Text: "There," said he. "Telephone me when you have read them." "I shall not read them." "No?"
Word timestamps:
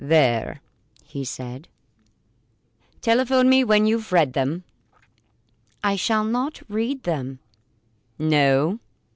"There," 0.03 0.61
said 1.23 1.67
he. 1.67 2.99
"Telephone 3.01 3.47
me 3.47 3.63
when 3.63 3.85
you 3.85 3.99
have 3.99 4.11
read 4.11 4.33
them." 4.33 4.63
"I 5.83 5.95
shall 5.95 6.23
not 6.23 6.59
read 6.67 7.03
them." 7.03 7.37
"No?" 8.17 8.79